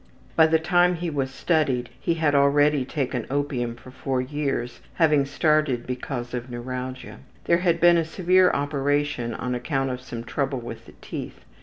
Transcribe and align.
By 0.35 0.47
the 0.47 0.57
time 0.57 0.95
he 0.95 1.11
was 1.11 1.29
studied 1.29 1.91
he 1.99 2.15
had 2.15 2.33
already 2.33 2.85
taken 2.85 3.27
opium 3.29 3.75
for 3.75 3.91
four 3.91 4.19
years, 4.19 4.81
having 4.95 5.25
started 5.25 5.85
because 5.85 6.33
of 6.33 6.49
neuralgia. 6.49 7.17
There 7.43 7.59
had 7.59 7.79
been 7.79 7.97
a 7.97 8.03
severe 8.03 8.49
operation 8.49 9.35
on 9.35 9.53
account 9.53 9.91
of 9.91 10.01
some 10.01 10.23
trouble 10.23 10.59
with 10.59 10.87
the 10.87 10.95
teeth. 11.01 11.45